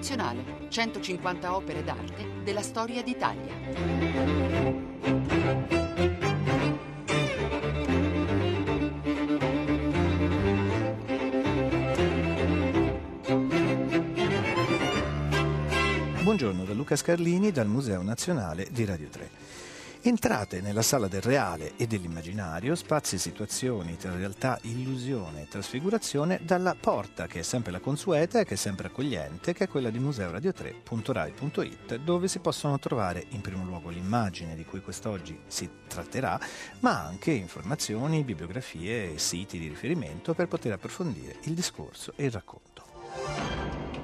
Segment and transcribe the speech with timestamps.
[0.00, 3.52] Nazionale, 150 opere d'arte della storia d'Italia.
[16.22, 19.49] Buongiorno da Luca Scarlini dal Museo Nazionale di Radio 3.
[20.02, 26.40] Entrate nella sala del reale e dell'immaginario, spazi e situazioni tra realtà, illusione e trasfigurazione
[26.42, 29.90] dalla porta che è sempre la consueta e che è sempre accogliente, che è quella
[29.90, 36.40] di museoradio3.rai.it, dove si possono trovare in primo luogo l'immagine di cui quest'oggi si tratterà,
[36.78, 42.30] ma anche informazioni, bibliografie e siti di riferimento per poter approfondire il discorso e il
[42.30, 43.99] racconto.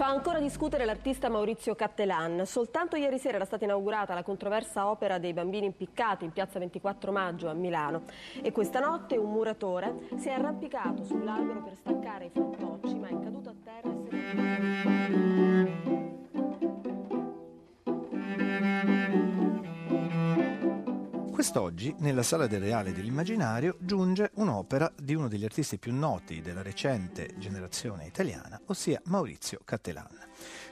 [0.00, 2.46] Fa ancora discutere l'artista Maurizio Cattelan.
[2.46, 7.12] Soltanto ieri sera era stata inaugurata la controversa opera dei bambini impiccati in piazza 24
[7.12, 8.04] maggio a Milano
[8.40, 13.18] e questa notte un muratore si è arrampicato sull'albero per staccare i fantocci ma è
[13.18, 14.20] caduto a terra e si è...
[21.40, 26.60] Quest'oggi, nella Sala del Reale dell'Immaginario, giunge un'opera di uno degli artisti più noti della
[26.60, 30.18] recente generazione italiana, ossia Maurizio Cattelan.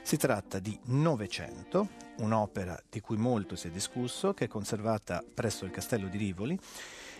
[0.03, 5.65] Si tratta di Novecento, un'opera di cui molto si è discusso, che è conservata presso
[5.65, 6.59] il Castello di Rivoli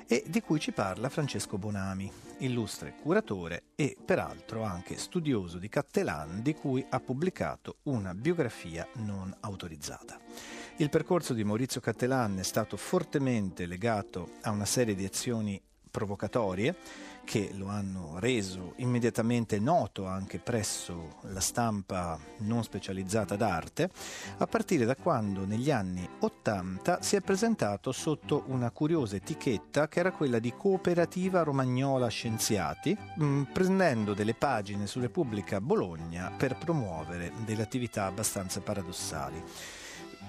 [0.08, 6.44] e di cui ci parla Francesco Bonami, illustre curatore e peraltro anche studioso di Cattelan,
[6.44, 10.20] di cui ha pubblicato una biografia non autorizzata.
[10.80, 16.74] Il percorso di Maurizio Cattelan è stato fortemente legato a una serie di azioni provocatorie
[17.26, 23.90] che lo hanno reso immediatamente noto anche presso la stampa non specializzata d'arte,
[24.38, 30.00] a partire da quando negli anni 80 si è presentato sotto una curiosa etichetta che
[30.00, 37.34] era quella di Cooperativa Romagnola Scienziati, mm, prendendo delle pagine su Repubblica Bologna per promuovere
[37.44, 39.44] delle attività abbastanza paradossali.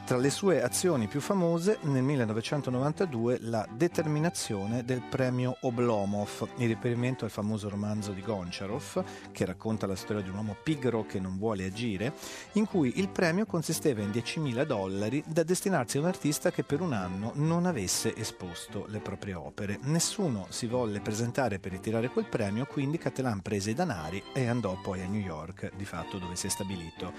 [0.05, 7.25] Tra le sue azioni più famose, nel 1992 la determinazione del premio Oblomov, in riferimento
[7.25, 11.39] al famoso romanzo di Goncharov, che racconta la storia di un uomo pigro che non
[11.39, 12.13] vuole agire,
[12.55, 16.81] in cui il premio consisteva in 10.000 dollari da destinarsi a un artista che per
[16.81, 19.79] un anno non avesse esposto le proprie opere.
[19.83, 24.77] Nessuno si volle presentare per ritirare quel premio, quindi Catalan prese i danari e andò
[24.83, 27.13] poi a New York, di fatto dove si è stabilito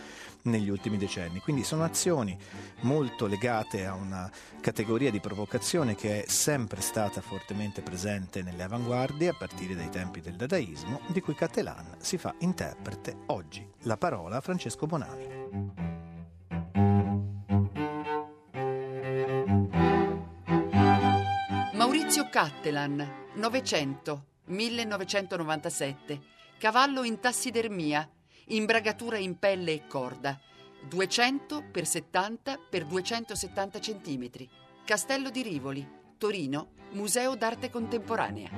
[0.44, 1.40] negli ultimi decenni.
[1.40, 2.38] Quindi sono azioni
[2.82, 9.30] molto legate a una categoria di provocazione che è sempre stata fortemente presente nelle avanguardie
[9.30, 13.68] a partire dai tempi del dadaismo, di cui Cattelan si fa interprete oggi.
[13.84, 15.72] La parola a Francesco Bonani.
[21.74, 26.22] Maurizio Cattelan, 900, 1997,
[26.60, 28.08] cavallo in tassidermia,
[28.48, 30.40] imbragatura in pelle e corda,
[30.88, 34.30] 200 x 70 x 270 cm.
[34.84, 35.88] Castello di Rivoli,
[36.18, 38.50] Torino, Museo d'arte contemporanea.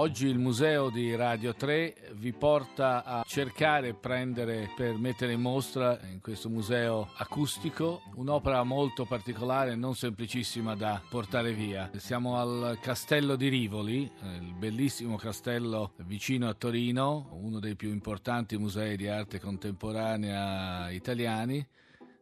[0.00, 6.00] Oggi il museo di Radio 3 vi porta a cercare prendere per mettere in mostra
[6.10, 11.90] in questo museo acustico un'opera molto particolare, non semplicissima da portare via.
[11.98, 18.56] Siamo al Castello di Rivoli, il bellissimo castello vicino a Torino, uno dei più importanti
[18.56, 21.62] musei di arte contemporanea italiani,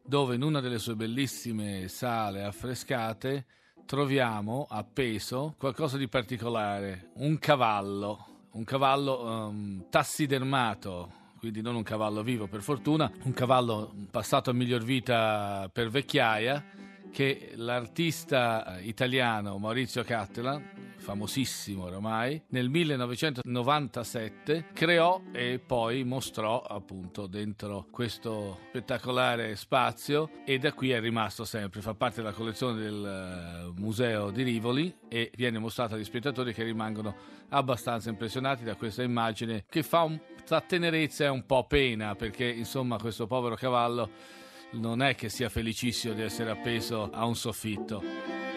[0.02, 3.46] dove in una delle sue bellissime sale affrescate
[3.88, 12.22] troviamo appeso qualcosa di particolare, un cavallo, un cavallo um, tassidermato, quindi non un cavallo
[12.22, 16.62] vivo per fortuna, un cavallo passato a miglior vita per vecchiaia
[17.10, 20.77] che l'artista italiano Maurizio Cattelan
[21.08, 30.75] famosissimo oramai, nel 1997 creò e poi mostrò appunto dentro questo spettacolare spazio e da
[30.75, 35.58] qui è rimasto sempre, fa parte della collezione del eh, Museo di Rivoli e viene
[35.58, 37.16] mostrato agli spettatori che rimangono
[37.49, 42.44] abbastanza impressionati da questa immagine che fa un, tra tenerezza e un po' pena perché
[42.44, 44.10] insomma questo povero cavallo
[44.72, 48.47] non è che sia felicissimo di essere appeso a un soffitto.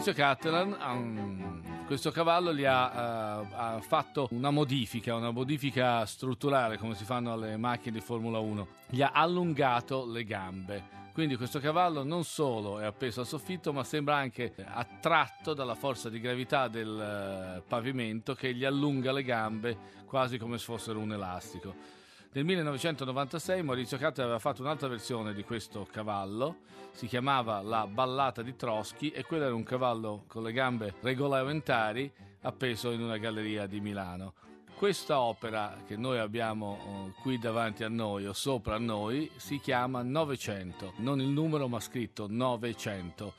[0.00, 6.06] Maurizio Cattelan ha un questo cavallo gli ha, uh, ha, fatto una modifica, una modifica
[6.06, 10.84] strutturale come si fanno alle macchine di Formula 1, gli ha allungato le gambe.
[11.12, 16.08] Quindi questo cavallo non solo è appeso al soffitto, ma sembra anche attratto dalla forza
[16.08, 19.76] di gravità del uh, pavimento che gli allunga le gambe
[20.06, 21.99] quasi come se fossero un elastico.
[22.32, 26.58] Nel 1996 Maurizio Catti aveva fatto un'altra versione di questo cavallo,
[26.92, 32.08] si chiamava La ballata di Trotsky e quello era un cavallo con le gambe regolamentari
[32.42, 34.34] appeso in una galleria di Milano.
[34.76, 39.58] Questa opera che noi abbiamo eh, qui davanti a noi o sopra a noi si
[39.58, 43.34] chiama 900, non il numero ma scritto 900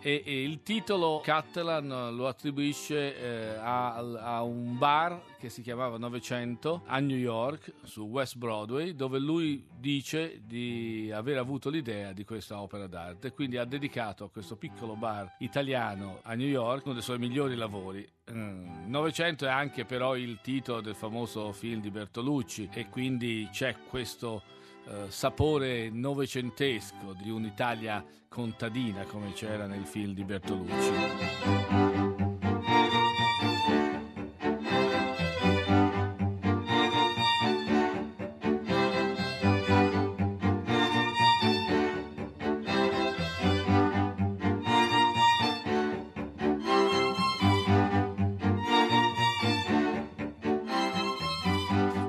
[0.00, 5.98] e, e il titolo Catalan lo attribuisce eh, a, a, un bar che si chiamava
[5.98, 12.24] 900 a New York su West Broadway dove lui dice di aver avuto l'idea di
[12.24, 13.32] questa opera d'arte.
[13.32, 17.54] Quindi ha dedicato a questo piccolo bar italiano a New York uno dei suoi migliori
[17.54, 18.06] lavori.
[18.32, 23.76] 900 mm, è anche però il titolo del famoso film di Bertolucci e quindi c'è
[23.88, 24.42] questo
[24.90, 31.89] eh, sapore novecentesco di un'Italia contadina come c'era nel film di Bertolucci.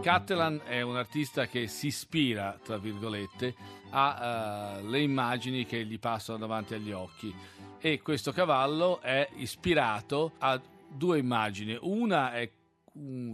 [0.02, 3.54] Cattelan è un artista che si ispira, tra virgolette,
[3.92, 7.32] alle uh, immagini che gli passano davanti agli occhi
[7.80, 10.60] e questo cavallo è ispirato a
[10.90, 11.78] due immagini.
[11.82, 12.50] Una è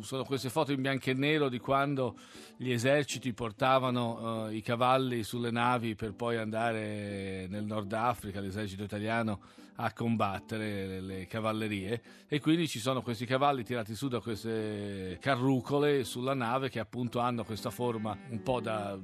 [0.02, 2.16] sono queste foto in bianco e nero di quando
[2.58, 8.84] gli eserciti portavano uh, i cavalli sulle navi per poi andare nel Nord Africa, l'esercito
[8.84, 9.40] italiano,
[9.78, 15.18] a combattere le, le cavallerie e quindi ci sono questi cavalli tirati su da queste
[15.20, 18.98] carrucole sulla nave che appunto hanno questa forma un po' da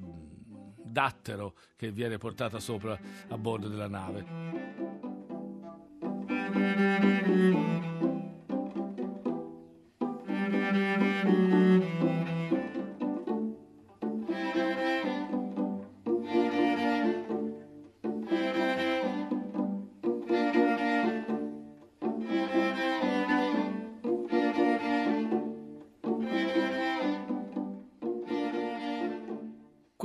[0.93, 2.97] dattero che viene portata sopra
[3.27, 4.61] a bordo della nave.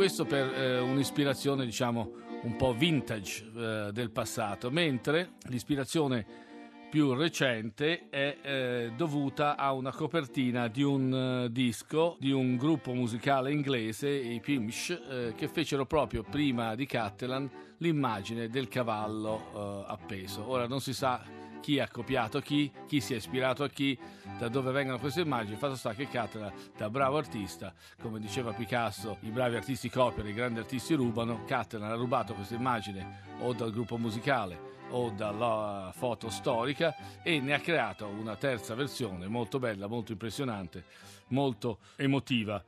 [0.09, 2.13] Questo per eh, un'ispirazione diciamo
[2.45, 6.25] un po' vintage eh, del passato, mentre l'ispirazione
[6.89, 12.95] più recente è eh, dovuta a una copertina di un uh, disco di un gruppo
[12.95, 19.93] musicale inglese, i Pimsh, eh, che fecero proprio prima di Cattelan l'immagine del cavallo eh,
[19.93, 20.49] appeso.
[20.49, 21.23] Ora non si sa
[21.61, 23.99] chi ha copiato chi, chi si è ispirato a chi,
[24.39, 25.53] da dove vengono queste immagini.
[25.53, 30.29] Il fatto sta che Cattelan, da bravo artista, come diceva Picasso, i bravi artisti copiano,
[30.29, 35.93] i grandi artisti rubano, Cattelan ha rubato questa immagine o dal gruppo musicale o dalla
[35.95, 40.85] foto storica e ne ha creato una terza versione molto bella, molto impressionante,
[41.29, 42.63] molto emotiva.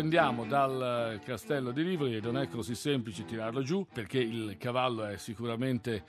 [0.00, 5.04] Prendiamo dal castello di Rivoli e non è così semplice tirarlo giù perché il cavallo
[5.04, 6.04] è sicuramente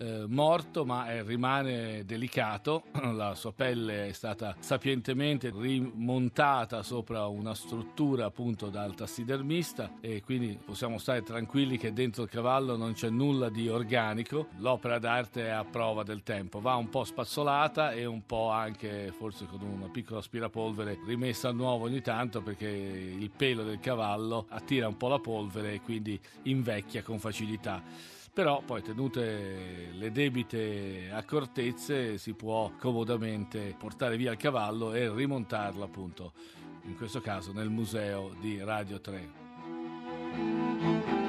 [0.00, 7.54] eh, morto ma è, rimane delicato, la sua pelle è stata sapientemente rimontata sopra una
[7.54, 13.10] struttura appunto dal tassidermista e quindi possiamo stare tranquilli che dentro il cavallo non c'è
[13.10, 18.06] nulla di organico, l'opera d'arte è a prova del tempo, va un po' spazzolata e
[18.06, 23.30] un po' anche forse con una piccola aspirapolvere rimessa a nuovo ogni tanto perché il
[23.30, 27.82] pelo del cavallo attira un po' la polvere e quindi invecchia con facilità
[28.32, 35.84] però poi tenute le debite accortezze si può comodamente portare via il cavallo e rimontarlo
[35.84, 36.32] appunto
[36.84, 41.19] in questo caso nel museo di Radio 3.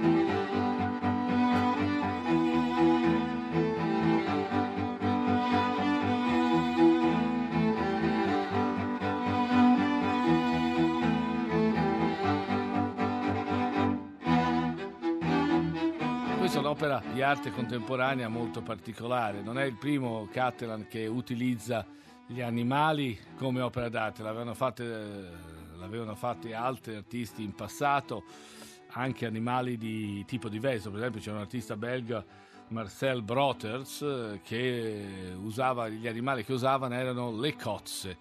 [17.13, 21.85] Di arte contemporanea molto particolare, non è il primo Cattelan che utilizza
[22.25, 25.29] gli animali come opera d'arte, l'avevano fatte,
[25.77, 28.23] l'avevano fatte altri artisti in passato,
[28.91, 32.23] anche animali di tipo diverso, per esempio c'è un artista belga
[32.69, 38.17] Marcel Broters che usava gli animali che usavano erano le cozze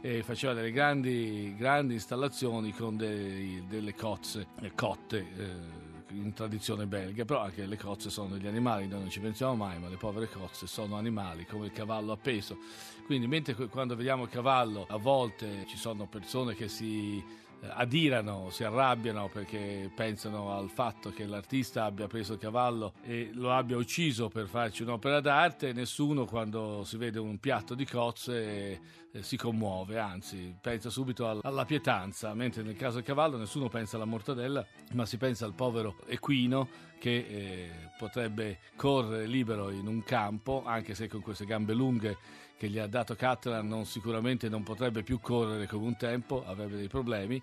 [0.00, 5.18] e faceva delle grandi, grandi installazioni con dei, delle cozze cotte.
[5.36, 5.79] Eh,
[6.12, 9.78] in tradizione belga, però anche le cozze sono degli animali, noi non ci pensiamo mai,
[9.78, 12.58] ma le povere cozze sono animali come il cavallo appeso.
[13.06, 17.22] Quindi mentre quando vediamo il cavallo a volte ci sono persone che si
[17.68, 23.52] adirano, si arrabbiano perché pensano al fatto che l'artista abbia preso il cavallo e lo
[23.52, 29.22] abbia ucciso per farci un'opera d'arte, nessuno quando si vede un piatto di cozze eh,
[29.22, 34.04] si commuove, anzi pensa subito alla pietanza, mentre nel caso del cavallo nessuno pensa alla
[34.04, 40.62] mortadella, ma si pensa al povero equino che eh, potrebbe correre libero in un campo,
[40.64, 42.18] anche se con queste gambe lunghe
[42.60, 46.76] che gli ha dato Catalan non, sicuramente non potrebbe più correre come un tempo, avrebbe
[46.76, 47.42] dei problemi.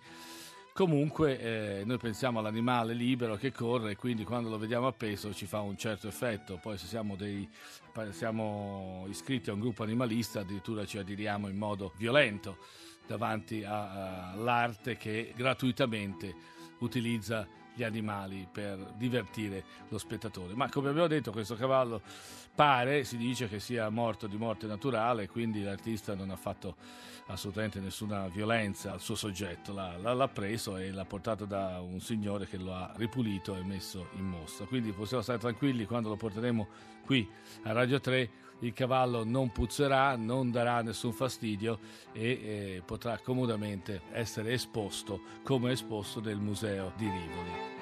[0.73, 5.47] Comunque eh, noi pensiamo all'animale libero che corre e quindi quando lo vediamo appeso ci
[5.47, 7.49] fa un certo effetto, poi se siamo, dei,
[8.11, 12.59] siamo iscritti a un gruppo animalista addirittura ci adiriamo in modo violento
[13.07, 16.35] davanti all'arte che gratuitamente
[16.77, 17.47] utilizza
[17.77, 20.55] gli animali per divertire lo spettatore.
[20.55, 22.01] Ma come abbiamo detto, questo cavallo
[22.55, 26.75] pare, si dice che sia morto di morte naturale, quindi l'artista non ha fatto
[27.27, 32.47] assolutamente nessuna violenza al suo soggetto, l'ha, l'ha preso e l'ha portato da un signore
[32.47, 34.65] che lo ha ripulito e messo in mostra.
[34.65, 36.67] Quindi possiamo stare tranquilli quando lo porteremo
[37.05, 37.29] qui
[37.63, 41.79] a Radio 3 il cavallo non puzzerà, non darà nessun fastidio
[42.11, 47.76] e eh, potrà comodamente essere esposto come esposto nel museo di Rivoli.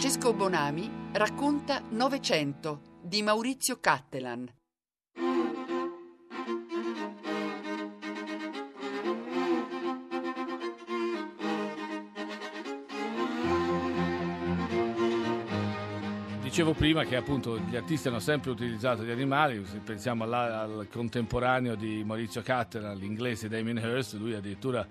[0.00, 4.48] Francesco Bonami racconta Novecento di Maurizio Cattelan.
[16.42, 20.86] Dicevo prima che appunto gli artisti hanno sempre utilizzato gli animali, se pensiamo alla, al
[20.88, 24.86] contemporaneo di Maurizio Cattelan, l'inglese Damien Hirst, lui addirittura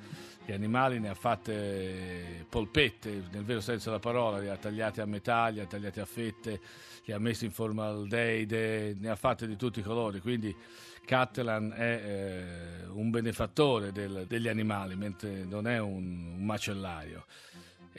[0.47, 5.05] gli animali ne ha fatte polpette, nel vero senso della parola, li ha tagliati a
[5.05, 6.61] metà, li ha tagliati a fette,
[7.03, 10.55] li ha messi in formaldeide, ne ha fatte di tutti i colori, quindi
[11.03, 17.25] Cattelan è eh, un benefattore del, degli animali, mentre non è un, un macellario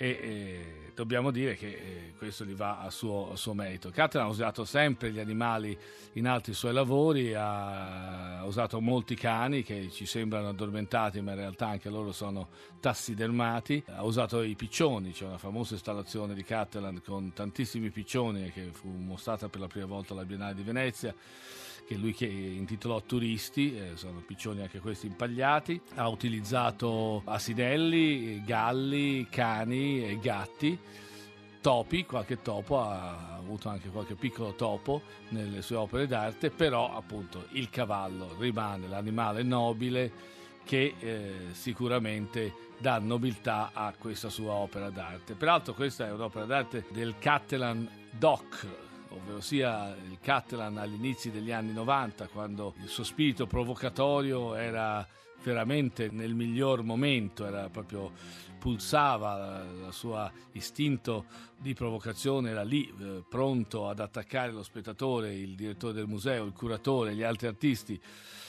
[0.01, 3.91] e eh, dobbiamo dire che eh, questo gli va a suo, a suo, merito.
[3.91, 5.77] Cattelan ha usato sempre gli animali
[6.13, 11.39] in altri suoi lavori, ha, ha usato molti cani che ci sembrano addormentati ma in
[11.39, 17.03] realtà anche loro sono tassidermati, ha usato i piccioni, c'è una famosa installazione di Cattelan
[17.05, 21.13] con tantissimi piccioni che fu mostrata per la prima volta alla Biennale di Venezia
[21.89, 30.05] che lui intitolò Turisti, eh, sono piccioni anche questi impagliati, ha utilizzato asinelli, galli, cani
[30.05, 30.79] e gatti,
[31.63, 37.47] topi, qualche topo, ha avuto anche qualche piccolo topo nelle sue opere d'arte, però appunto
[37.53, 40.13] il cavallo rimane l'animale nobile
[40.65, 45.33] che eh, sicuramente dà nobiltà a questa sua opera d'arte.
[45.33, 48.88] Peraltro questa è un'opera d'arte del Catalan Doc,
[49.19, 55.07] ovvero sia il Catalan agli inizi degli anni 90, quando il suo spirito provocatorio era
[55.43, 58.13] veramente nel miglior momento, era proprio
[58.59, 65.55] pulsava, il suo istinto di provocazione era lì, eh, pronto ad attaccare lo spettatore, il
[65.55, 68.01] direttore del museo, il curatore, gli altri artisti.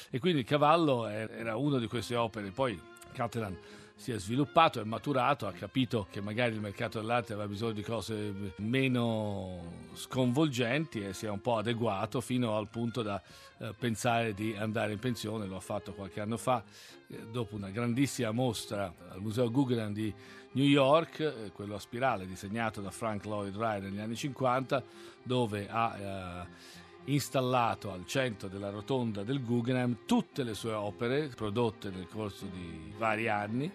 [0.09, 2.49] E quindi il cavallo era una di queste opere.
[2.49, 2.79] Poi
[3.13, 3.57] Catalan
[3.99, 7.81] si è sviluppato, è maturato, ha capito che magari il mercato dell'arte aveva bisogno di
[7.81, 13.21] cose meno sconvolgenti e si è un po' adeguato fino al punto da
[13.57, 16.63] eh, pensare di andare in pensione, lo ha fatto qualche anno fa,
[17.09, 20.13] eh, dopo una grandissima mostra al Museo Guggenheim di
[20.53, 24.81] New York, eh, quello a spirale disegnato da Frank Lloyd Wright negli anni 50,
[25.23, 31.89] dove ha eh, installato al centro della rotonda del Guggenheim tutte le sue opere prodotte
[31.89, 33.71] nel corso di vari anni,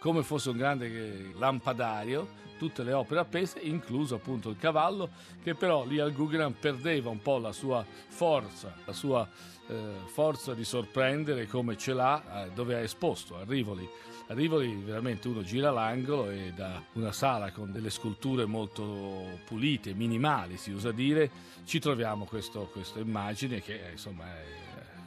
[0.00, 5.10] come fosse un grande lampadario, tutte le opere appese, incluso appunto il cavallo,
[5.42, 9.28] che però lì al Guggenheim perdeva un po' la sua forza, la sua
[9.68, 9.74] eh,
[10.06, 13.88] forza di sorprendere come ce l'ha eh, dove è esposto, a Rivoli.
[14.28, 19.92] A Rivoli veramente uno gira l'angolo e da una sala con delle sculture molto pulite,
[19.92, 21.30] minimali si usa dire,
[21.64, 24.60] ci troviamo questo, questa immagine che insomma è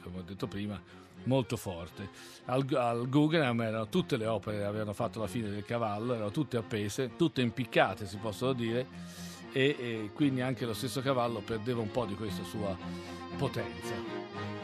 [0.04, 0.80] come ho detto prima,
[1.24, 2.08] molto forte.
[2.46, 6.56] Al, al Guggenheim erano tutte le opere, avevano fatto la fine del cavallo, erano tutte
[6.56, 8.86] appese, tutte impiccate si possono dire,
[9.52, 12.76] e, e quindi anche lo stesso cavallo perdeva un po' di questa sua
[13.36, 14.63] potenza.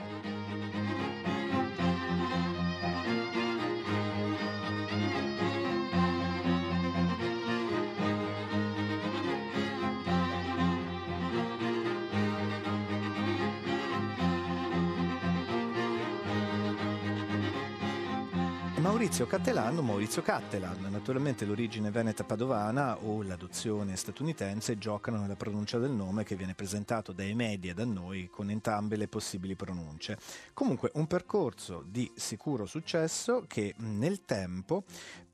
[19.01, 20.89] Maurizio Cattelan o Maurizio Cattelan.
[20.91, 27.13] Naturalmente l'origine veneta padovana o l'adozione statunitense giocano nella pronuncia del nome che viene presentato
[27.13, 30.19] dai media da noi con entrambe le possibili pronunce.
[30.53, 34.85] Comunque un percorso di sicuro successo che nel tempo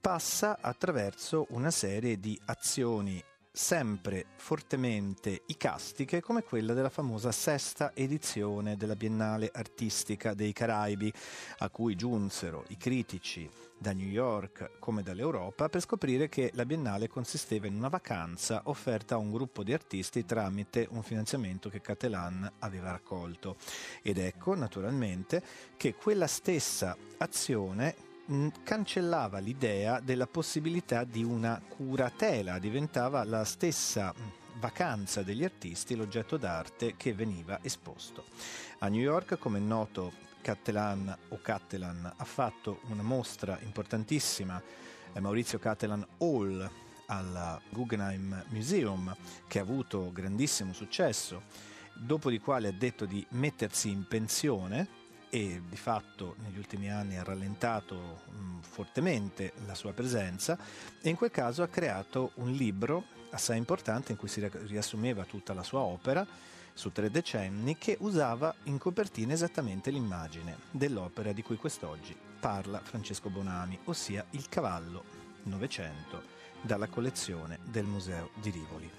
[0.00, 3.20] passa attraverso una serie di azioni
[3.56, 11.10] sempre fortemente icastiche come quella della famosa sesta edizione della Biennale Artistica dei Caraibi,
[11.58, 13.48] a cui giunsero i critici
[13.78, 19.14] da New York come dall'Europa per scoprire che la Biennale consisteva in una vacanza offerta
[19.14, 23.56] a un gruppo di artisti tramite un finanziamento che Catalan aveva raccolto.
[24.02, 25.42] Ed ecco, naturalmente,
[25.78, 28.05] che quella stessa azione
[28.62, 34.12] cancellava l'idea della possibilità di una curatela, diventava la stessa
[34.58, 38.24] vacanza degli artisti l'oggetto d'arte che veniva esposto.
[38.80, 44.62] A New York, come è noto, Cattelan o Cattelan ha fatto una mostra importantissima,
[45.12, 46.70] eh, Maurizio Cattelan Hall
[47.06, 49.14] al Guggenheim Museum,
[49.46, 51.42] che ha avuto grandissimo successo,
[51.94, 57.16] dopo di quale ha detto di mettersi in pensione e di fatto negli ultimi anni
[57.16, 60.58] ha rallentato mh, fortemente la sua presenza
[61.00, 65.52] e in quel caso ha creato un libro assai importante in cui si riassumeva tutta
[65.52, 66.26] la sua opera
[66.72, 73.30] su tre decenni che usava in copertina esattamente l'immagine dell'opera di cui quest'oggi parla Francesco
[73.30, 75.04] Bonami, ossia Il cavallo
[75.44, 78.90] Novecento dalla collezione del Museo di Rivoli.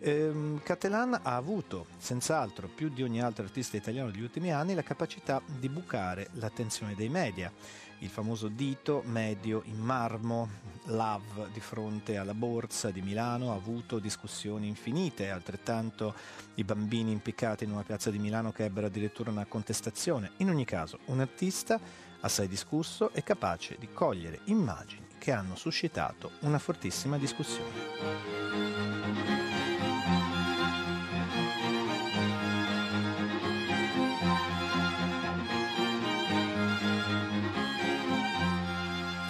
[0.00, 4.82] Ehm, Catalan ha avuto, senz'altro, più di ogni altro artista italiano degli ultimi anni, la
[4.82, 7.52] capacità di bucare l'attenzione dei media.
[8.00, 13.98] Il famoso dito medio in marmo, Love di fronte alla borsa di Milano, ha avuto
[13.98, 16.14] discussioni infinite, altrettanto
[16.56, 20.32] i bambini impiccati in una piazza di Milano che ebbero addirittura una contestazione.
[20.38, 21.80] In ogni caso, un artista
[22.20, 29.45] assai discusso e capace di cogliere immagini che hanno suscitato una fortissima discussione.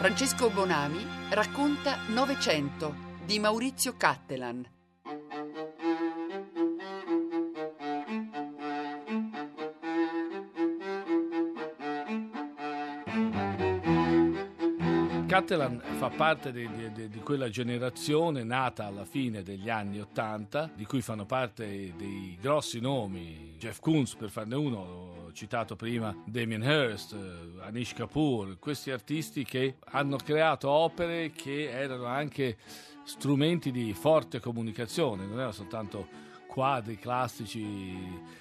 [0.06, 4.64] Francesco Bonami racconta Novecento di Maurizio Cattelan.
[15.26, 20.84] Cattelan fa parte di, di, di, quella generazione nata alla fine degli anni Ottanta, di
[20.84, 27.12] cui fanno parte dei grossi nomi, Jeff Koons per farne uno, citato prima Damien Hirst,
[27.12, 32.56] eh, Anish Kapoor, questi artisti che hanno creato opere che erano anche
[33.04, 36.08] strumenti di forte comunicazione, non erano soltanto
[36.48, 37.94] quadri classici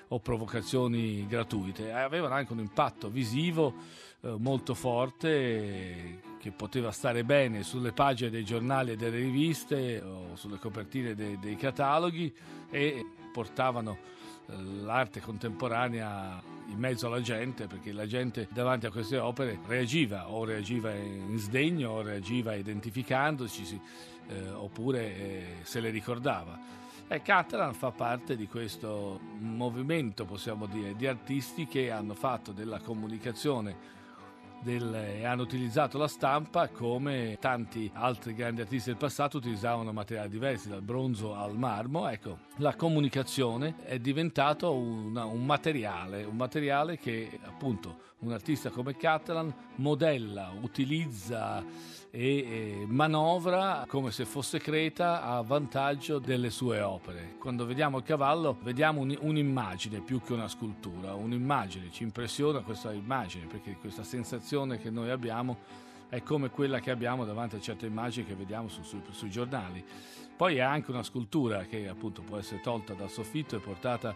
[0.08, 3.74] o provocazioni gratuite, avevano anche un impatto visivo
[4.22, 10.36] eh, molto forte che poteva stare bene sulle pagine dei giornali e delle riviste o
[10.36, 12.34] sulle copertine dei, dei cataloghi
[12.70, 13.98] e portavano
[14.48, 20.32] eh, l'arte contemporanea in mezzo alla gente, perché la gente davanti a queste opere reagiva,
[20.32, 23.80] o reagiva in sdegno, o reagiva identificandoci,
[24.28, 26.58] eh, oppure eh, se le ricordava.
[27.08, 32.80] E Catalan fa parte di questo movimento, possiamo dire, di artisti che hanno fatto della
[32.80, 33.94] comunicazione
[34.66, 40.28] del, e hanno utilizzato la stampa come tanti altri grandi artisti del passato utilizzavano materiali
[40.28, 42.10] diversi, dal bronzo al marmo.
[42.10, 48.96] Ecco, la comunicazione è diventato una, un materiale, un materiale che appunto un artista come
[48.98, 51.64] Catalan modella, utilizza
[52.10, 57.36] e, e manovra come se fosse Creta a vantaggio delle sue opere.
[57.38, 62.92] Quando vediamo il cavallo vediamo un, un'immagine più che una scultura, un'immagine, ci impressiona questa
[62.92, 65.58] immagine perché questa sensazione che noi abbiamo
[66.10, 69.84] è come quella che abbiamo davanti a certe immagini che vediamo su, su, sui giornali.
[70.36, 74.16] Poi è anche una scultura che appunto può essere tolta dal soffitto e portata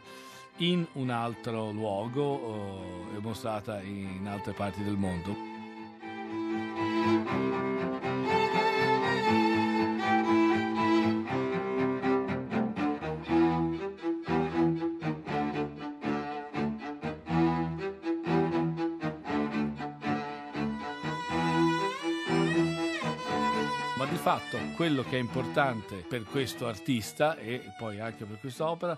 [0.58, 5.49] in un altro luogo o, e mostrata in altre parti del mondo.
[24.90, 28.98] Quello che è importante per questo artista e poi anche per questa opera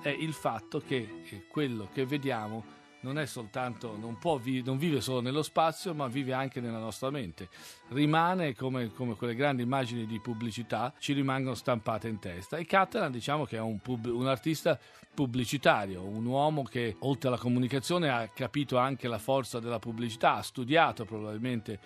[0.00, 2.62] è il fatto che eh, quello che vediamo
[3.00, 7.10] non è soltanto, non, può, non vive solo nello spazio, ma vive anche nella nostra
[7.10, 7.48] mente.
[7.88, 12.56] Rimane come, come quelle grandi immagini di pubblicità, ci rimangono stampate in testa.
[12.56, 14.78] E Catalan diciamo che è un, pub, un artista
[15.12, 20.42] pubblicitario, un uomo che oltre alla comunicazione ha capito anche la forza della pubblicità, ha
[20.42, 21.80] studiato probabilmente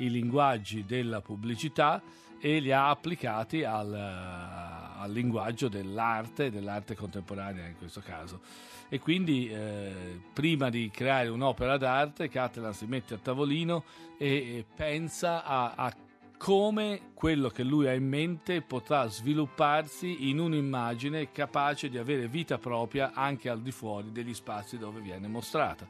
[0.00, 2.02] i linguaggi della pubblicità
[2.40, 8.40] e li ha applicati al, al linguaggio dell'arte, dell'arte contemporanea in questo caso.
[8.88, 13.84] E quindi eh, prima di creare un'opera d'arte Catalan si mette a tavolino
[14.16, 15.94] e, e pensa a, a
[16.38, 22.58] come quello che lui ha in mente potrà svilupparsi in un'immagine capace di avere vita
[22.58, 25.86] propria anche al di fuori degli spazi dove viene mostrata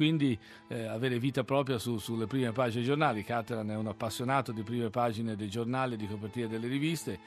[0.00, 3.22] quindi eh, avere vita propria su, sulle prime pagine dei giornali.
[3.22, 7.18] Catalan è un appassionato di prime pagine dei giornali, di copertina delle riviste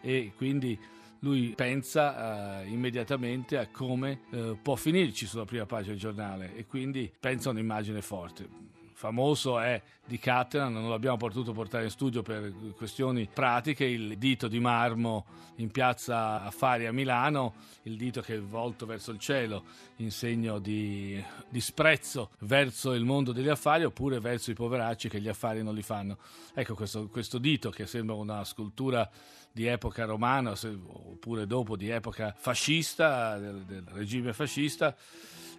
[0.00, 0.76] e quindi
[1.20, 6.66] lui pensa eh, immediatamente a come eh, può finirci sulla prima pagina del giornale e
[6.66, 8.48] quindi pensa a un'immagine forte
[8.96, 14.48] famoso è di Cattelan, non l'abbiamo potuto portare in studio per questioni pratiche, il dito
[14.48, 19.64] di marmo in piazza Affari a Milano, il dito che è volto verso il cielo
[19.96, 25.28] in segno di disprezzo verso il mondo degli affari oppure verso i poveracci che gli
[25.28, 26.16] affari non li fanno.
[26.54, 29.08] Ecco questo, questo dito che sembra una scultura
[29.52, 30.54] di epoca romana
[30.86, 34.96] oppure dopo di epoca fascista, del, del regime fascista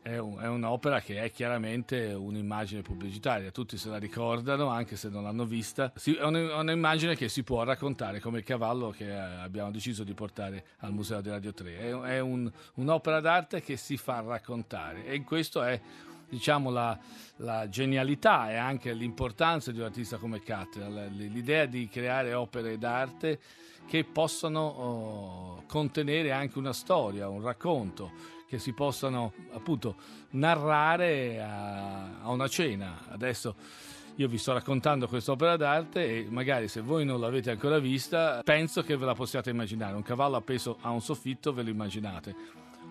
[0.01, 5.10] è, un, è, un'opera che è chiaramente un'immagine pubblicitaria, tutti se la ricordano anche se
[5.10, 9.71] non l'hanno vista, è un'immagine che si può raccontare come il cavallo che eh, abbiamo
[9.71, 13.97] deciso di portare al Museo di Radio 3, è, è un, un'opera d'arte che si
[13.97, 15.05] fa raccontare.
[15.05, 15.79] E questo è
[16.29, 16.97] diciamo, la,
[17.38, 23.39] la, genialità e anche l'importanza di un artista come Cattera, l'idea di creare opere d'arte
[23.88, 29.95] che possano oh, contenere anche una storia, un racconto che si possano appunto
[30.31, 33.03] narrare a, a una cena.
[33.10, 33.55] Adesso
[34.15, 38.81] io vi sto raccontando quest'opera d'arte e magari se voi non l'avete ancora vista, penso
[38.81, 39.95] che ve la possiate immaginare.
[39.95, 42.36] Un cavallo appeso a un soffitto, ve lo immaginate.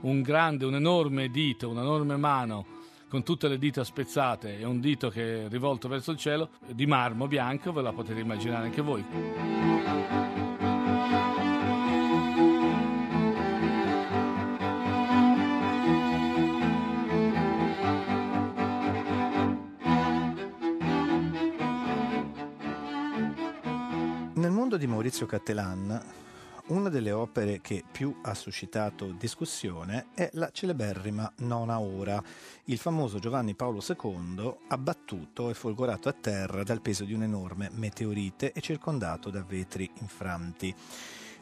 [0.02, 5.08] Un grande, un enorme dito, un'enorme mano con tutte le dita spezzate e un dito
[5.08, 10.45] che è rivolto verso il cielo, di marmo bianco, ve la potete immaginare anche voi.
[25.06, 26.04] Maurizio Cattelan,
[26.66, 32.20] una delle opere che più ha suscitato discussione è la celeberrima Nona Ora,
[32.64, 38.50] il famoso Giovanni Paolo II abbattuto e folgorato a terra dal peso di un'enorme meteorite
[38.50, 40.74] e circondato da vetri infranti.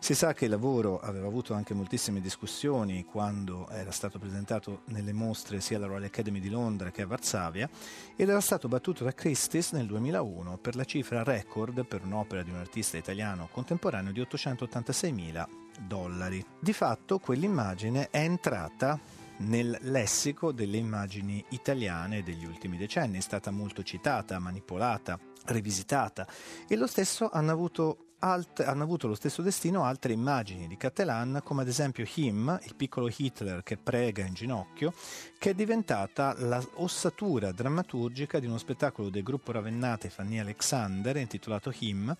[0.05, 5.15] Si sa che il lavoro aveva avuto anche moltissime discussioni quando era stato presentato nelle
[5.15, 7.67] mostre sia alla Royal Academy di Londra che a Varsavia
[8.15, 12.51] ed era stato battuto da Christie's nel 2001 per la cifra record per un'opera di
[12.51, 15.49] un artista italiano contemporaneo di 886 mila
[15.81, 16.45] dollari.
[16.61, 19.01] Di fatto quell'immagine è entrata
[19.39, 26.27] nel lessico delle immagini italiane degli ultimi decenni, è stata molto citata, manipolata, rivisitata
[26.69, 31.41] e lo stesso hanno avuto alt- hanno avuto lo stesso destino altre immagini di Cattelan,
[31.45, 34.95] come ad esempio Him, il piccolo Hitler che prega in ginocchio,
[35.39, 41.73] che è diventata la ossatura drammaturgica di uno spettacolo del gruppo Ravennate Fanny Alexander intitolato
[41.79, 42.15] Him,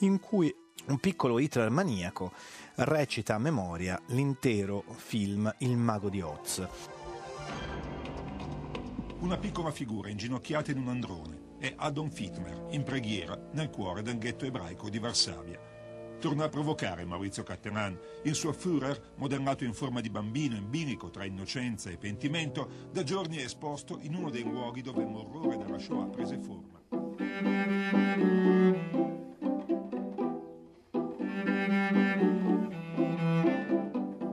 [0.00, 0.54] in cui
[0.86, 2.32] un piccolo Hitler maniaco
[2.76, 6.68] recita a memoria l'intero film Il mago di Oz.
[9.20, 14.18] Una piccola figura inginocchiata in un androne è Adolf Hitler, in preghiera nel cuore del
[14.18, 15.58] ghetto ebraico di Varsavia.
[16.18, 21.10] Torna a provocare Maurizio Cattelan, il suo Führer, modellato in forma di bambino in bilico
[21.10, 25.78] tra innocenza e pentimento, da giorni è esposto in uno dei luoghi dove l'orrore della
[25.78, 26.80] Shoah prese forma.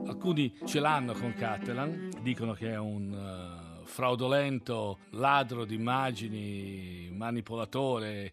[0.06, 8.32] Alcuni ce l'hanno con Cattelan, dicono che è un uh fraudolento ladro di immagini, manipolatore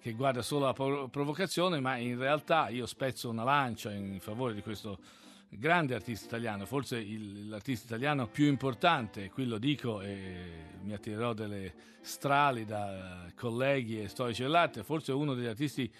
[0.00, 4.60] che guarda solo la provocazione, ma in realtà io spezzo una lancia in favore di
[4.60, 4.98] questo
[5.48, 11.34] grande artista italiano, forse il, l'artista italiano più importante, qui lo dico e mi attirerò
[11.34, 15.92] delle strali da colleghi e storici dell'arte, forse uno degli artisti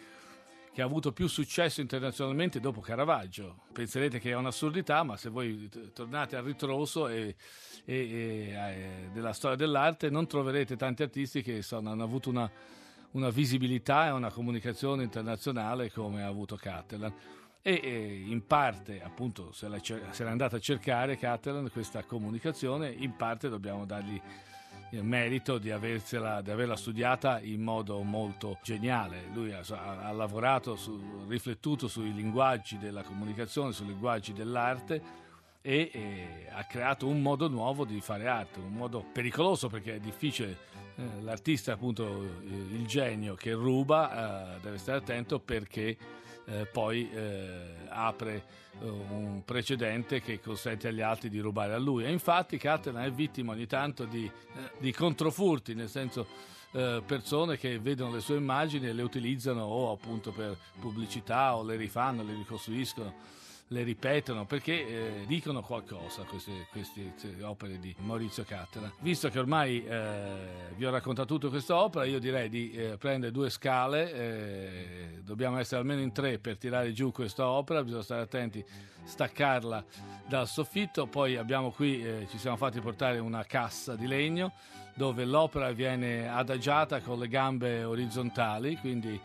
[0.72, 3.64] che ha avuto più successo internazionalmente dopo Caravaggio.
[3.72, 7.36] Penserete che è un'assurdità, ma se voi tornate al ritroso e,
[7.84, 12.50] e, e, della storia dell'arte non troverete tanti artisti che sono, hanno avuto una,
[13.12, 17.12] una visibilità e una comunicazione internazionale come ha avuto Catalan
[17.60, 22.90] e, e in parte appunto se, l'è, se l'è andata a cercare Catalan questa comunicazione
[22.90, 24.20] in parte dobbiamo dargli
[24.92, 29.24] il merito di, di averla studiata in modo molto geniale.
[29.32, 35.20] Lui ha, ha lavorato, su, riflettuto sui linguaggi della comunicazione, sui linguaggi dell'arte
[35.62, 40.00] e, e, ha creato un modo nuovo di fare arte, un modo pericoloso perché è
[40.00, 40.70] difficile.
[40.96, 45.96] Eh, l'artista, appunto, eh, il genio che ruba, eh, deve stare attento perché
[46.46, 48.44] eh, poi eh, apre
[48.80, 52.04] eh, un precedente che consente agli altri di rubare a lui.
[52.04, 54.30] E infatti Catalan è vittima ogni tanto di,
[54.78, 60.32] di controfurti, nel senso persone che vedono le sue immagini e le utilizzano o appunto
[60.32, 63.14] per pubblicità o le rifanno, le ricostruiscono
[63.72, 68.92] le ripetono perché eh, dicono qualcosa queste, queste, opere di Maurizio Cattera.
[69.00, 73.32] Visto che ormai eh, vi ho raccontato tutta questa opera, io direi di eh, prendere
[73.32, 78.20] due scale, eh, dobbiamo essere almeno in tre per tirare giù questa opera, bisogna stare
[78.20, 78.64] attenti,
[79.04, 79.84] staccarla
[80.28, 84.52] dal soffitto, poi abbiamo qui, eh, ci siamo fatti portare una cassa di legno
[84.94, 89.18] dove l'opera viene adagiata con le gambe orizzontali, quindi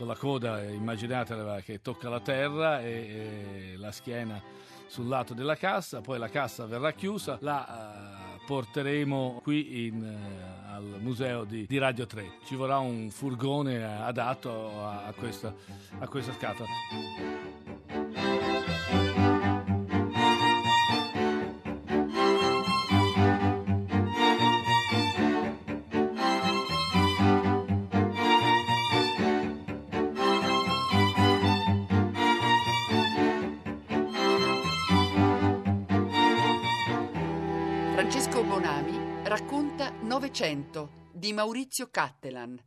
[0.00, 4.40] con la coda immaginatela che tocca la terra e, e, la schiena
[4.86, 10.74] sul lato della cassa, poi la cassa verrà chiusa, la uh, porteremo qui in, uh,
[10.74, 12.38] al museo di, di, Radio 3.
[12.46, 15.54] Ci vorrà un furgone adatto a, a, questa,
[15.98, 16.68] a questa scatola.
[41.40, 42.62] Maurizio Cattelan.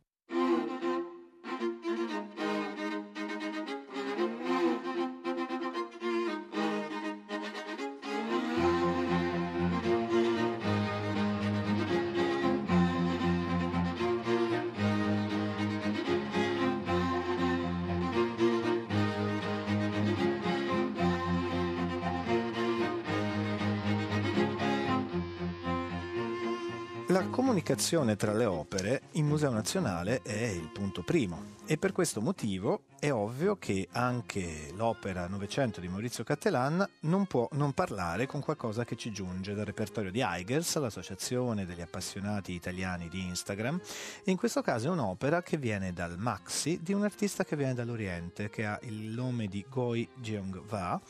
[27.14, 32.20] La comunicazione tra le opere in Museo Nazionale è il punto primo e per questo
[32.20, 38.40] motivo è ovvio che anche l'opera Novecento di Maurizio Cattelan non può non parlare con
[38.40, 43.80] qualcosa che ci giunge dal repertorio di Eigers, l'associazione degli appassionati italiani di Instagram.
[44.24, 47.74] E in questo caso è un'opera che viene dal Maxi di un artista che viene
[47.74, 51.00] dall'Oriente, che ha il nome di Goi Jeong-va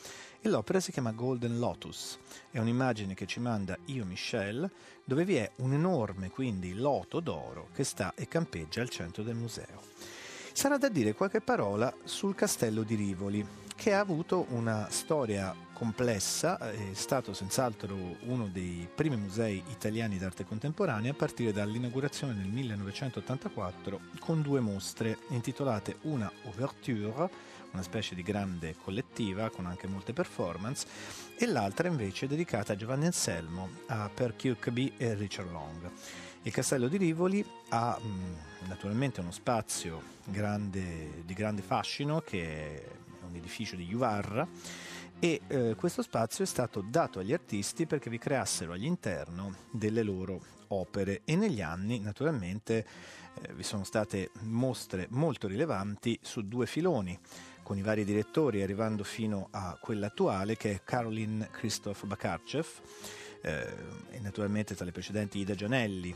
[0.44, 2.18] e l'opera si chiama Golden Lotus.
[2.50, 4.70] È un'immagine che ci manda Io Michel,
[5.02, 9.36] dove vi è un enorme quindi loto d'oro che sta e campeggia al centro del
[9.36, 9.80] museo.
[10.52, 16.58] Sarà da dire qualche parola sul castello di Rivoli, che ha avuto una storia complessa,
[16.58, 24.00] è stato senz'altro uno dei primi musei italiani d'arte contemporanea a partire dall'inaugurazione nel 1984
[24.20, 27.30] con due mostre intitolate una Ouverture
[27.74, 30.86] una specie di grande collettiva con anche molte performance,
[31.36, 35.90] e l'altra invece dedicata a Giovanni Anselmo, a Per Kirkby e Richard Long.
[36.42, 42.42] Il castello di Rivoli ha mh, mm, naturalmente uno spazio grande, di grande fascino che
[42.44, 42.88] è
[43.26, 44.46] un edificio di Juvarra
[45.18, 50.40] e eh, questo spazio è stato dato agli artisti perché vi creassero all'interno delle loro
[50.68, 52.86] opere e negli anni naturalmente
[53.40, 57.18] eh, vi sono state mostre molto rilevanti su due filoni
[57.64, 62.66] con i vari direttori, arrivando fino a quella attuale che è Caroline Christoph Bakarchev,
[63.40, 63.66] eh,
[64.10, 66.14] e naturalmente tra le precedenti Ida Gianelli,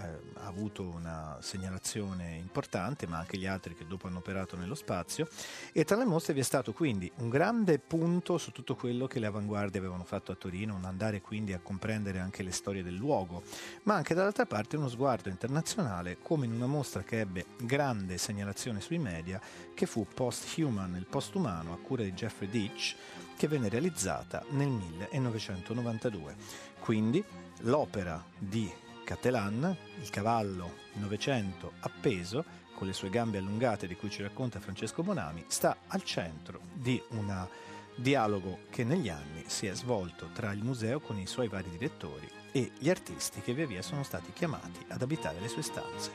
[0.00, 5.28] ha avuto una segnalazione importante, ma anche gli altri che dopo hanno operato nello spazio.
[5.72, 9.18] E tra le mostre vi è stato quindi un grande punto su tutto quello che
[9.18, 12.94] le avanguardie avevano fatto a Torino, un andare quindi a comprendere anche le storie del
[12.94, 13.42] luogo,
[13.84, 18.80] ma anche dall'altra parte uno sguardo internazionale, come in una mostra che ebbe grande segnalazione
[18.80, 19.40] sui media,
[19.74, 22.96] che fu Post-Human, il postumano, a cura di Jeffrey Ditch,
[23.36, 26.36] che venne realizzata nel 1992.
[26.78, 27.24] Quindi
[27.60, 28.70] l'opera di
[29.10, 32.44] Cattelan, il cavallo Novecento appeso,
[32.76, 37.02] con le sue gambe allungate di cui ci racconta Francesco Bonami, sta al centro di
[37.08, 37.48] un
[37.96, 42.30] dialogo che negli anni si è svolto tra il museo con i suoi vari direttori
[42.52, 46.12] e gli artisti che via via sono stati chiamati ad abitare le sue stanze.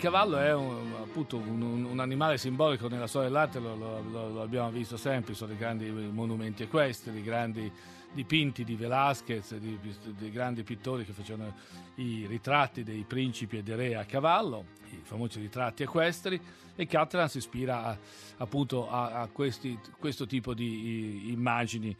[0.00, 4.70] Cavallo è un, appunto un, un, animale simbolico nella storia dell'arte, lo, lo, lo, abbiamo
[4.70, 7.70] visto sempre, sono i grandi monumenti equestri, i grandi
[8.12, 9.78] dipinti di Velázquez, di,
[10.30, 11.54] grandi pittori che facevano
[11.96, 16.40] i ritratti dei principi e dei re a cavallo, i famosi ritratti equestri,
[16.74, 17.98] e Catalan si ispira a,
[18.38, 21.94] appunto a, a questi, questo tipo di i, immagini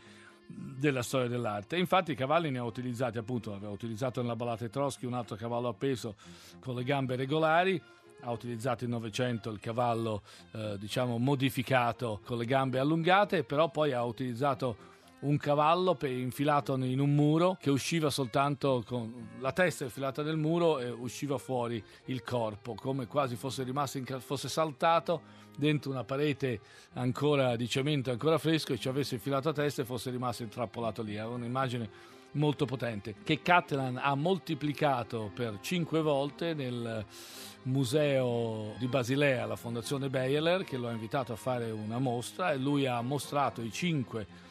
[0.52, 1.76] della storia dell'arte.
[1.76, 5.68] Infatti i cavalli ne ha utilizzati, appunto, aveva utilizzato nella ballata Etroschi un altro cavallo
[5.68, 6.16] appeso
[6.58, 7.80] con le gambe regolari,
[8.22, 13.92] ha utilizzato in Novecento il cavallo eh, diciamo modificato con le gambe allungate, però poi
[13.92, 14.88] ha utilizzato
[15.20, 20.78] un cavallo infilato in un muro che usciva soltanto con la testa infilata nel muro
[20.78, 26.61] e usciva fuori il corpo, come quasi fosse rimasto in, fosse saltato dentro una parete
[26.94, 31.02] ancora di cemento ancora fresco e ci avesse infilato la testa e fosse rimasto intrappolato
[31.02, 31.14] lì.
[31.14, 37.04] È un'immagine molto potente che Catalan ha moltiplicato per cinque volte nel
[37.64, 42.56] museo di Basilea, la fondazione Beyeler, che lo ha invitato a fare una mostra e
[42.56, 44.48] lui ha mostrato i cinque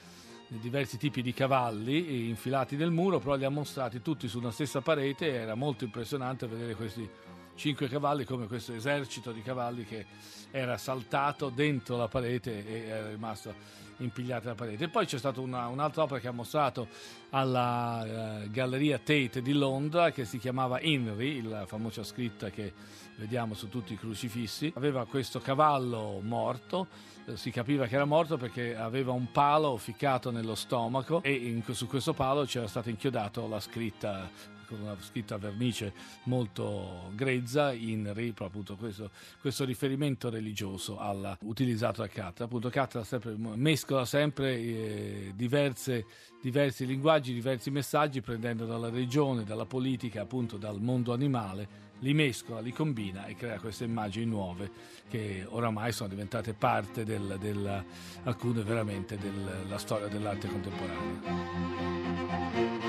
[0.57, 4.81] diversi tipi di cavalli infilati nel muro, però li ha mostrati tutti su una stessa
[4.81, 7.07] parete e era molto impressionante vedere questi
[7.55, 10.05] cinque cavalli come questo esercito di cavalli che
[10.49, 13.53] era saltato dentro la parete e era rimasto
[13.97, 14.85] impigliato nella parete.
[14.85, 16.87] E poi c'è stata una, un'altra opera che ha mostrato
[17.31, 22.73] alla uh, Galleria Tate di Londra che si chiamava Henry, la famosa scritta che
[23.19, 24.71] vediamo su tutti i crocifissi.
[24.75, 26.87] Aveva questo cavallo morto
[27.29, 31.63] eh, si capiva che era morto perché aveva un palo ficcato nello stomaco e in,
[31.73, 35.93] su questo palo c'era stata inchiodata la scritta con una scritta a vernice
[36.25, 39.09] molto grezza in ripro appunto questo,
[39.41, 46.05] questo riferimento religioso alla, utilizzato da Catra appunto Catra sempre, mescola sempre eh, diverse,
[46.39, 52.59] diversi linguaggi diversi messaggi prendendo dalla regione dalla politica appunto dal mondo animale li mescola,
[52.59, 54.71] li combina e crea queste immagini nuove
[55.09, 57.83] che oramai sono diventate parte del, del,
[58.23, 62.88] alcune veramente della storia dell'arte contemporanea.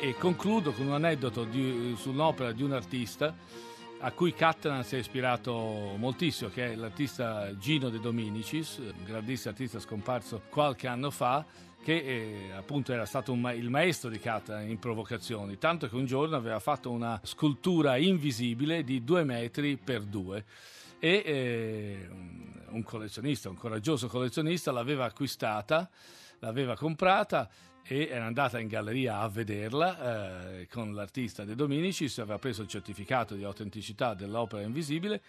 [0.00, 3.34] E, concludo con un aneddoto di, sull'opera di un artista
[3.98, 5.52] a cui Catalan si è ispirato
[5.96, 11.44] moltissimo, che è l'artista Gino De Dominicis, un grandissimo artista scomparso qualche anno fa,
[11.82, 16.06] che eh, appunto era stato ma- il maestro di Catalan in provocazioni, tanto che un
[16.06, 20.44] giorno aveva fatto una scultura invisibile di due metri per due
[20.98, 22.08] e eh,
[22.70, 25.88] un collezionista, un coraggioso collezionista l'aveva acquistata,
[26.38, 27.48] l'aveva comprata
[27.84, 32.68] e era andata in galleria a vederla eh, con l'artista De Dominicis, aveva preso il
[32.68, 35.20] certificato di autenticità dell'opera invisibile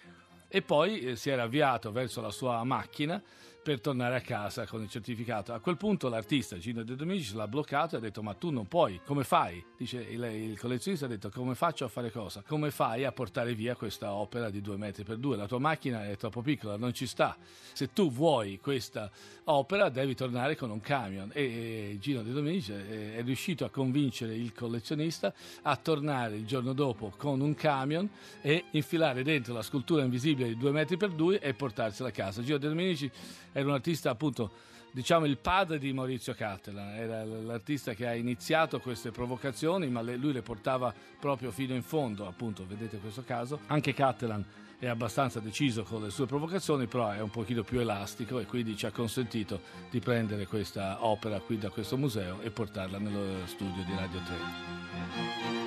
[0.47, 3.21] e poi eh, si era avviato verso la sua macchina
[3.63, 5.53] per tornare a casa con il certificato.
[5.53, 8.67] A quel punto l'artista Gino De Dominici l'ha bloccato e ha detto ma tu non
[8.67, 9.63] puoi, come fai?
[9.77, 12.43] Dice il, il, collezionista ha detto come faccio a fare cosa?
[12.45, 15.37] Come fai a portare via questa opera di due metri per due?
[15.37, 17.37] La tua macchina è troppo piccola, non ci sta.
[17.71, 19.09] Se tu vuoi questa
[19.45, 24.35] opera devi tornare con un camion e, Gino De Dominici è, è riuscito a convincere
[24.35, 28.09] il collezionista a tornare il giorno dopo con un camion
[28.41, 32.41] e infilare dentro la scultura invisibile di due metri per due e portarsela a casa.
[32.41, 33.09] Gino De Dominici
[33.53, 34.51] era un artista appunto
[34.93, 40.31] diciamo il padre di Maurizio Cattelan, era l'artista che ha iniziato queste provocazioni, ma lui
[40.31, 43.59] le portava proprio fino in fondo, appunto, vedete questo caso.
[43.67, 44.45] Anche Cattelan
[44.77, 48.77] è abbastanza deciso con le sue provocazioni, però è un pochino più elastico e quindi
[48.77, 53.83] ci ha consentito di prendere questa opera qui da questo museo e portarla nello studio
[53.83, 55.62] di Radio 3.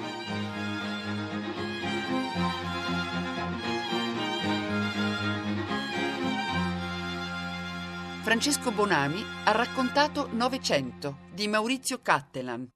[8.27, 12.69] Francesco Bonami ha raccontato Novecento di Maurizio Cattelan.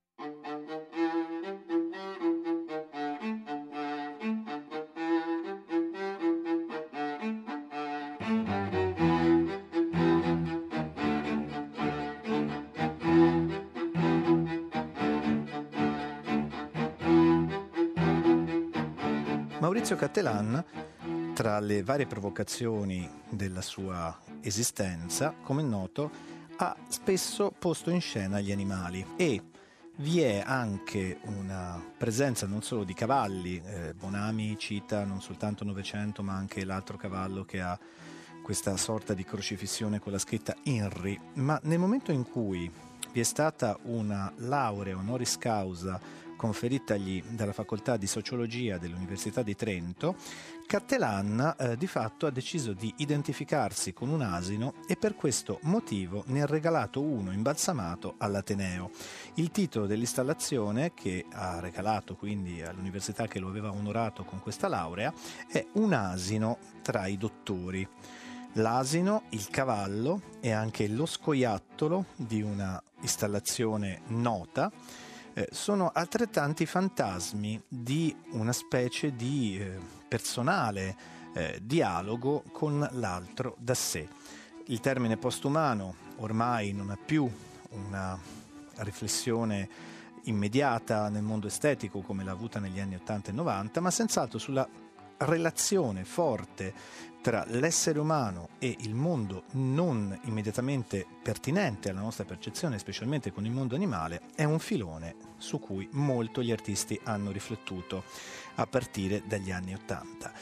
[19.59, 20.65] Maurizio Cattelan,
[21.35, 26.11] tra le varie provocazioni della sua esistenza, come noto,
[26.57, 29.05] ha spesso posto in scena gli animali.
[29.17, 29.43] E
[29.97, 36.23] vi è anche una presenza non solo di cavalli, eh, Bonami cita non soltanto Novecento
[36.23, 37.79] ma anche l'altro cavallo che ha
[38.43, 42.71] questa sorta di crocifissione con la scritta INRI, ma nel momento in cui
[43.13, 46.01] vi è stata una laurea honoris causa
[46.37, 50.17] conferitagli dalla facoltà di sociologia dell'Università di Trento,
[50.71, 56.23] Cattelan eh, di fatto ha deciso di identificarsi con un asino e per questo motivo
[56.29, 58.93] ne ha regalato uno imbalsamato all'Ateneo.
[59.35, 65.13] Il titolo dell'installazione che ha regalato quindi all'università che lo aveva onorato con questa laurea
[65.49, 67.85] è Un asino tra i dottori.
[68.53, 74.71] L'asino, il cavallo e anche lo scoiattolo di una installazione nota
[75.41, 80.97] eh, sono altrettanti fantasmi di una specie di eh, personale
[81.33, 84.07] eh, dialogo con l'altro da sé.
[84.67, 87.29] Il termine postumano ormai non ha più
[87.71, 88.19] una
[88.77, 89.69] riflessione
[90.25, 94.69] immediata nel mondo estetico come l'ha avuta negli anni 80 e 90, ma senz'altro sulla
[95.21, 96.73] relazione forte
[97.21, 103.53] tra l'essere umano e il mondo non immediatamente pertinente alla nostra percezione, specialmente con il
[103.53, 108.05] mondo animale, è un filone su cui molto gli artisti hanno riflettuto
[108.55, 110.33] a partire dagli anni Ottanta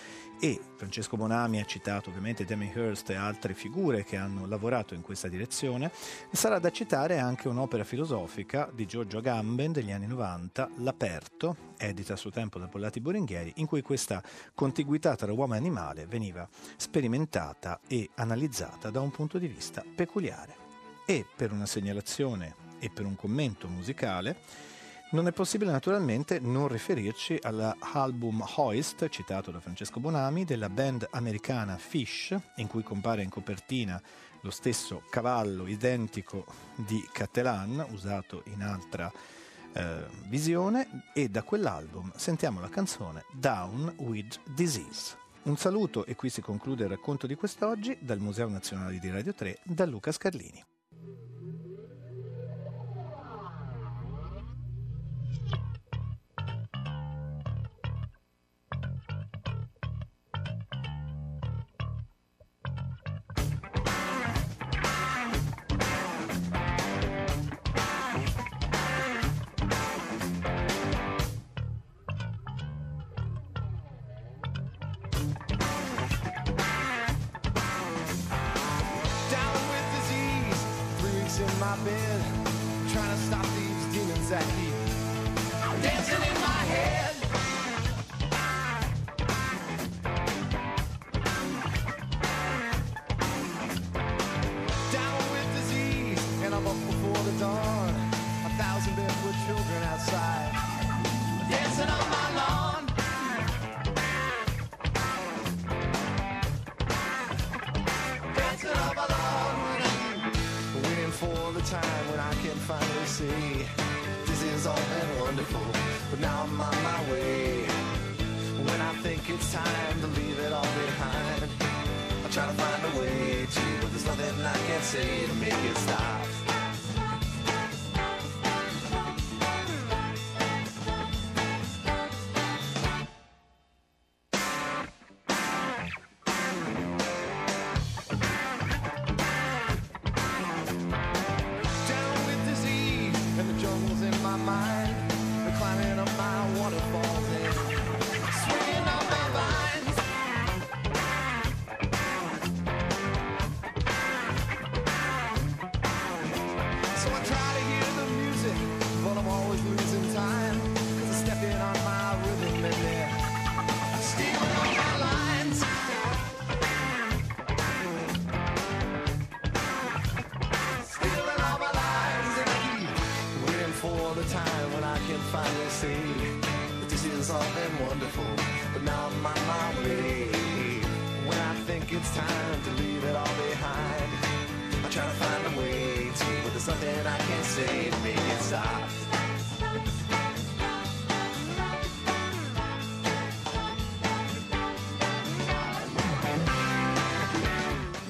[0.41, 5.03] e Francesco Bonami ha citato ovviamente Demi Hirst e altre figure che hanno lavorato in
[5.03, 5.91] questa direzione,
[6.31, 12.17] sarà da citare anche un'opera filosofica di Giorgio Agamben degli anni 90, L'Aperto, edita a
[12.17, 14.23] suo tempo da Pollati Boringhieri, in cui questa
[14.55, 20.67] contiguità tra uomo e animale veniva sperimentata e analizzata da un punto di vista peculiare.
[21.05, 24.37] E per una segnalazione e per un commento musicale,
[25.11, 31.79] non è possibile naturalmente non riferirci all'album Hoist, citato da Francesco Bonami, della band americana
[31.79, 34.01] Fish, in cui compare in copertina
[34.43, 36.45] lo stesso cavallo identico
[36.75, 39.11] di Cattelan, usato in altra
[39.73, 45.17] eh, visione, e da quell'album sentiamo la canzone Down with Disease.
[45.45, 49.33] Un saluto e qui si conclude il racconto di quest'oggi dal Museo Nazionale di Radio
[49.33, 50.63] 3 da Luca Scarlini.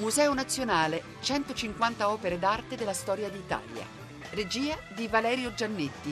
[0.09, 3.85] Museo Nazionale, 150 opere d'arte della storia d'Italia.
[4.31, 6.11] Regia di Valerio Giannetti,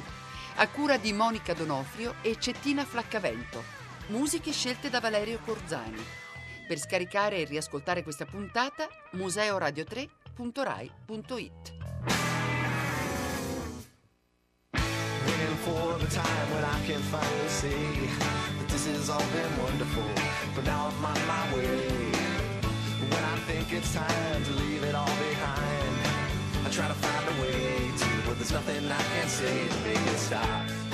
[0.57, 3.63] a cura di Monica Donofrio e Cettina Flaccavento.
[4.09, 6.05] Musiche scelte da Valerio Corzani.
[6.67, 11.73] Per scaricare e riascoltare questa puntata, museoradio3.rai.it.
[15.25, 17.73] Waiting for the time when I can finally say
[18.59, 20.05] that this has all been wonderful,
[20.53, 22.26] but now I'm on my way.
[22.99, 25.95] When I think it's time to leave it all behind,
[26.65, 30.13] I try to find a way to, but there's nothing I can say to make
[30.13, 30.86] it stop.